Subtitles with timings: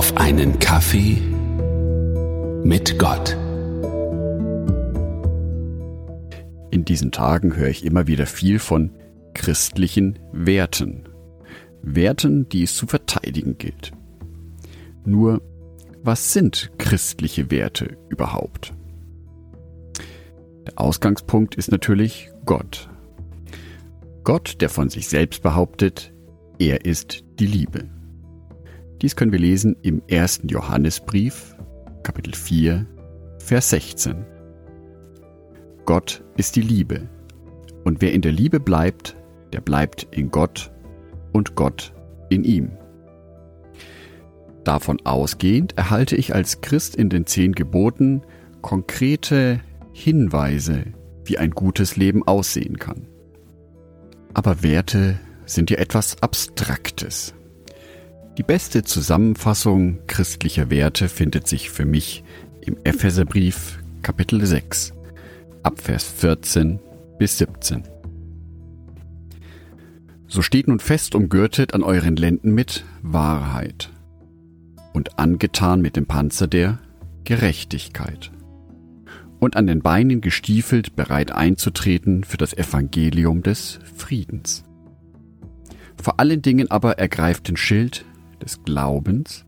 [0.00, 1.18] auf einen Kaffee
[2.64, 3.36] mit Gott.
[6.70, 8.92] In diesen Tagen höre ich immer wieder viel von
[9.34, 11.06] christlichen Werten.
[11.82, 13.92] Werten, die es zu verteidigen gilt.
[15.04, 15.42] Nur,
[16.02, 18.72] was sind christliche Werte überhaupt?
[20.66, 22.88] Der Ausgangspunkt ist natürlich Gott.
[24.24, 26.14] Gott, der von sich selbst behauptet,
[26.58, 27.99] er ist die Liebe.
[29.02, 31.56] Dies können wir lesen im ersten Johannesbrief,
[32.02, 32.86] Kapitel 4,
[33.38, 34.26] Vers 16.
[35.86, 37.08] Gott ist die Liebe,
[37.82, 39.16] und wer in der Liebe bleibt,
[39.54, 40.70] der bleibt in Gott
[41.32, 41.94] und Gott
[42.28, 42.72] in ihm.
[44.64, 48.20] Davon ausgehend erhalte ich als Christ in den zehn Geboten
[48.60, 49.60] konkrete
[49.94, 50.84] Hinweise,
[51.24, 53.08] wie ein gutes Leben aussehen kann.
[54.34, 57.32] Aber Werte sind ja etwas Abstraktes.
[58.38, 62.22] Die beste Zusammenfassung christlicher Werte findet sich für mich
[62.60, 64.92] im Epheserbrief Kapitel 6,
[65.64, 66.78] Abvers 14
[67.18, 67.82] bis 17.
[70.28, 73.90] So steht nun fest umgürtet an euren Lenden mit Wahrheit
[74.92, 76.78] und angetan mit dem Panzer der
[77.24, 78.30] Gerechtigkeit
[79.40, 84.62] und an den Beinen gestiefelt bereit einzutreten für das Evangelium des Friedens.
[86.00, 88.04] Vor allen Dingen aber ergreift den Schild
[88.42, 89.44] des Glaubens,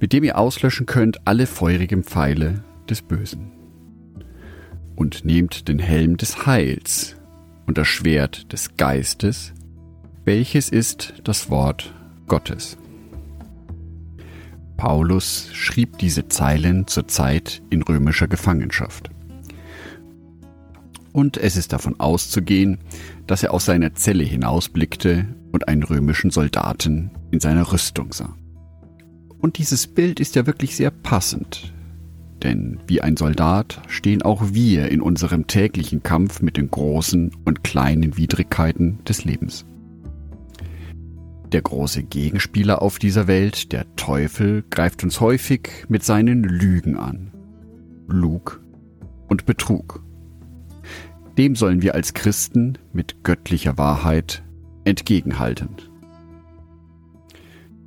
[0.00, 3.52] mit dem ihr auslöschen könnt alle feurigen Pfeile des Bösen.
[4.94, 7.16] Und nehmt den Helm des Heils
[7.66, 9.52] und das Schwert des Geistes,
[10.24, 11.94] welches ist das Wort
[12.26, 12.78] Gottes.
[14.76, 19.10] Paulus schrieb diese Zeilen zur Zeit in römischer Gefangenschaft.
[21.16, 22.76] Und es ist davon auszugehen,
[23.26, 28.36] dass er aus seiner Zelle hinausblickte und einen römischen Soldaten in seiner Rüstung sah.
[29.38, 31.72] Und dieses Bild ist ja wirklich sehr passend,
[32.42, 37.64] denn wie ein Soldat stehen auch wir in unserem täglichen Kampf mit den großen und
[37.64, 39.64] kleinen Widrigkeiten des Lebens.
[41.50, 47.32] Der große Gegenspieler auf dieser Welt, der Teufel, greift uns häufig mit seinen Lügen an.
[48.06, 48.60] Lug
[49.28, 50.02] und Betrug.
[51.38, 54.42] Dem sollen wir als Christen mit göttlicher Wahrheit
[54.84, 55.68] entgegenhalten.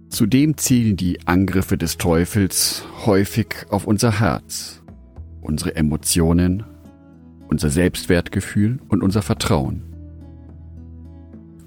[0.09, 4.81] Zudem zielen die Angriffe des Teufels häufig auf unser Herz,
[5.41, 6.63] unsere Emotionen,
[7.47, 9.83] unser Selbstwertgefühl und unser Vertrauen.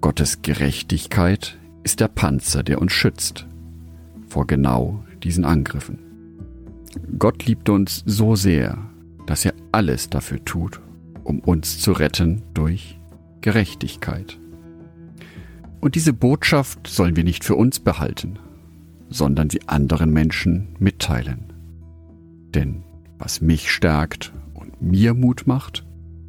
[0.00, 3.46] Gottes Gerechtigkeit ist der Panzer, der uns schützt
[4.32, 5.98] vor genau diesen Angriffen.
[7.18, 8.78] Gott liebt uns so sehr,
[9.26, 10.80] dass er alles dafür tut,
[11.24, 12.98] um uns zu retten durch
[13.40, 14.38] Gerechtigkeit.
[15.80, 18.38] Und diese Botschaft sollen wir nicht für uns behalten,
[19.08, 21.52] sondern sie anderen Menschen mitteilen.
[22.54, 22.84] Denn
[23.18, 25.84] was mich stärkt und mir Mut macht,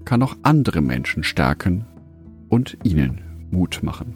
[0.06, 1.86] kann auch andere Menschen stärken
[2.50, 3.22] und ihnen
[3.52, 4.16] Mut machen.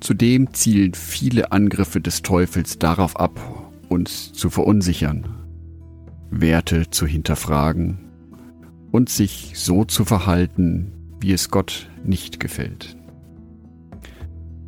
[0.00, 3.38] Zudem zielen viele Angriffe des Teufels darauf ab,
[3.88, 5.28] uns zu verunsichern,
[6.30, 7.98] Werte zu hinterfragen
[8.92, 12.96] und sich so zu verhalten, wie es Gott nicht gefällt.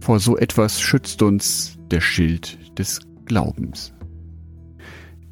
[0.01, 3.95] Vor so etwas schützt uns der Schild des Glaubens.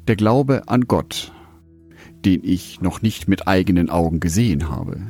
[0.07, 1.31] Der Glaube an Gott,
[2.25, 5.01] den ich noch nicht mit eigenen Augen gesehen habe,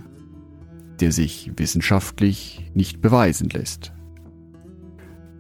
[1.00, 3.94] der sich wissenschaftlich nicht beweisen lässt,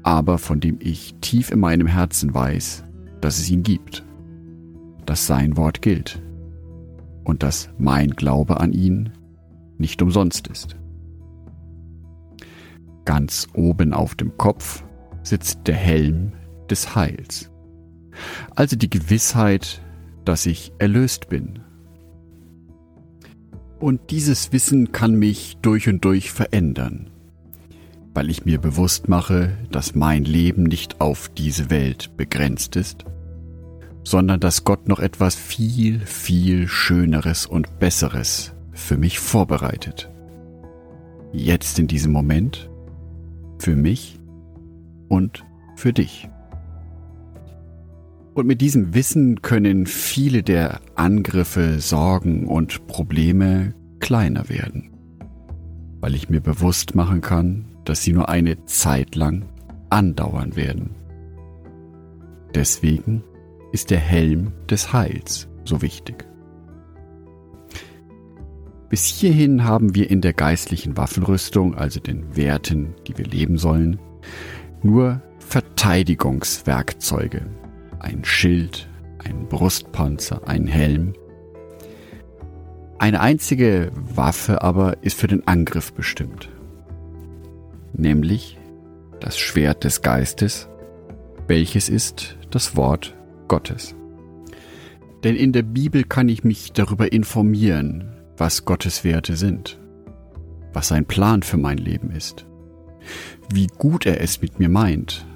[0.04, 2.84] aber von dem ich tief in meinem Herzen weiß,
[3.22, 4.04] dass es ihn gibt,
[5.12, 6.22] dass sein Wort gilt
[7.26, 9.12] und dass mein Glaube an ihn
[9.78, 10.78] nicht umsonst ist.
[13.04, 14.86] Ganz oben auf dem Kopf
[15.22, 16.32] sitzt der Helm
[16.70, 17.52] des Heils,
[18.56, 19.82] also die Gewissheit,
[20.24, 21.60] dass ich erlöst bin.
[23.82, 27.10] Und dieses Wissen kann mich durch und durch verändern
[28.14, 33.06] weil ich mir bewusst mache, dass mein Leben nicht auf diese Welt begrenzt ist,
[34.04, 40.10] sondern dass Gott noch etwas viel, viel Schöneres und Besseres für mich vorbereitet.
[41.34, 42.70] Jetzt in diesem Moment,
[43.60, 44.20] für mich
[45.08, 45.46] und
[45.76, 46.30] für dich.
[48.34, 54.92] Und mit diesem Wissen können viele der Angriffe, Sorgen und Probleme kleiner werden,
[56.00, 59.46] weil ich mir bewusst machen kann, dass sie nur eine Zeit lang
[59.90, 60.92] andauern werden.
[62.56, 63.24] Deswegen
[63.72, 66.26] ist der Helm des Heils so wichtig.
[68.90, 74.00] Bis hierhin haben wir in der geistlichen Waffenrüstung, also den Werten, die wir leben sollen,
[74.84, 77.46] nur Verteidigungswerkzeuge.
[78.00, 78.90] Ein Schild,
[79.24, 81.14] ein Brustpanzer, ein Helm.
[83.00, 86.50] Eine einzige Waffe aber ist für den Angriff bestimmt.
[87.94, 88.58] Nämlich
[89.22, 90.68] das Schwert des Geistes,
[91.48, 93.16] welches ist das Wort
[93.52, 93.96] Gottes.
[95.26, 99.78] Denn in der Bibel kann ich mich darüber informieren, was Gottes Werte sind,
[100.72, 102.46] was sein Plan für mein Leben ist,
[103.52, 105.28] wie gut er es mit mir meint,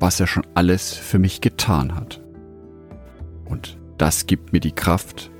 [0.00, 2.20] was er schon alles für mich getan hat.
[3.44, 5.30] Und das gibt mir die Kraft,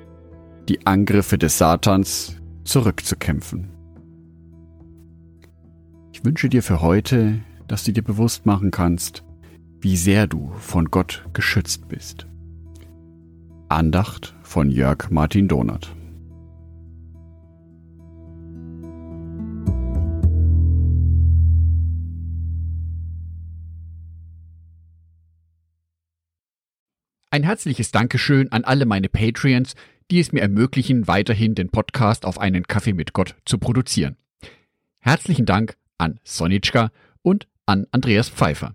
[0.69, 3.71] die Angriffe des Satans zurückzukämpfen.
[6.13, 9.25] Ich wünsche dir für heute, dass du dir bewusst machen kannst,
[9.81, 12.27] wie sehr du von Gott geschützt bist.
[13.69, 15.95] Andacht von Jörg Martin Donath.
[27.31, 29.75] Ein herzliches Dankeschön an alle meine Patreons,
[30.11, 34.17] die es mir ermöglichen, weiterhin den Podcast auf einen Kaffee mit Gott zu produzieren.
[34.99, 36.91] Herzlichen Dank an Sonitschka
[37.23, 38.75] und an Andreas Pfeiffer.